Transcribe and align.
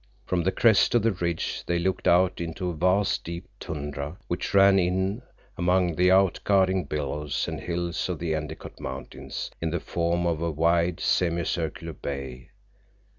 From 0.25 0.41
the 0.41 0.51
crest 0.51 0.95
of 0.95 1.03
the 1.03 1.11
ridge 1.11 1.63
they 1.67 1.77
looked 1.77 2.07
out 2.07 2.41
into 2.41 2.71
a 2.71 2.75
vast 2.75 3.23
sweep 3.23 3.43
of 3.45 3.59
tundra 3.59 4.17
which 4.27 4.51
ran 4.51 4.79
in 4.79 5.21
among 5.59 5.93
the 5.95 6.09
out 6.09 6.39
guarding 6.43 6.85
billows 6.85 7.47
and 7.47 7.59
hills 7.59 8.09
of 8.09 8.17
the 8.17 8.33
Endicott 8.33 8.79
Mountains 8.79 9.51
in 9.61 9.69
the 9.69 9.79
form 9.79 10.25
of 10.25 10.41
a 10.41 10.49
wide, 10.49 10.99
semicircular 10.99 11.93
bay. 11.93 12.49